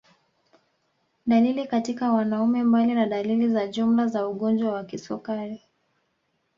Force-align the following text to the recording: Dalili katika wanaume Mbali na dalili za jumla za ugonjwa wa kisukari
Dalili 1.25 1.67
katika 1.67 2.13
wanaume 2.13 2.63
Mbali 2.63 2.93
na 2.93 3.05
dalili 3.05 3.49
za 3.49 3.67
jumla 3.67 4.07
za 4.07 4.27
ugonjwa 4.27 4.73
wa 4.73 4.83
kisukari 4.83 5.61